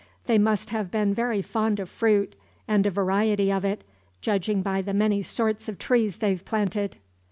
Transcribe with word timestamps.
They 0.25 0.39
must 0.39 0.71
have 0.71 0.89
been 0.89 1.13
very 1.13 1.43
fond 1.43 1.79
of 1.79 1.87
fruit, 1.87 2.33
and 2.67 2.87
a 2.87 2.89
variety 2.89 3.51
of 3.51 3.63
it 3.63 3.83
judging 4.19 4.63
by 4.63 4.81
the 4.81 4.95
many 4.95 5.21
sorts 5.21 5.69
of 5.69 5.77
trees 5.77 6.17
they've 6.17 6.43
planted." 6.43 6.97